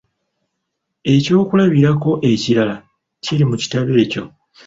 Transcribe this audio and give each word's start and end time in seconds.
Eky'okulabirako 1.13 2.11
ekirala 2.31 2.75
kiri 3.23 3.43
mu 3.49 3.55
kitabo 3.61 3.91
ekyo. 4.03 4.23